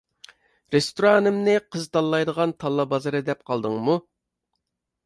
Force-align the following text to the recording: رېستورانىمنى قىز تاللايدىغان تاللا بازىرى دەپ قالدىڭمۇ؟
رېستورانىمنى 0.75 1.55
قىز 1.75 1.85
تاللايدىغان 1.99 2.57
تاللا 2.65 2.87
بازىرى 2.95 3.23
دەپ 3.31 3.47
قالدىڭمۇ؟ 3.53 4.01